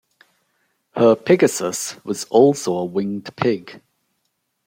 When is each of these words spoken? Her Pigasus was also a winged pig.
Her 0.95 1.15
Pigasus 1.15 2.03
was 2.03 2.23
also 2.23 2.75
a 2.75 2.85
winged 2.85 3.35
pig. 3.35 3.83